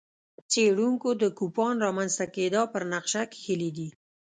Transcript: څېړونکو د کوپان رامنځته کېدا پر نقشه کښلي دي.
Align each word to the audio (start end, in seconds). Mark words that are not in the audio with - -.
څېړونکو 0.51 1.09
د 1.21 1.23
کوپان 1.37 1.75
رامنځته 1.85 2.25
کېدا 2.35 2.61
پر 2.73 2.81
نقشه 2.93 3.21
کښلي 3.31 3.69
دي. 3.77 3.89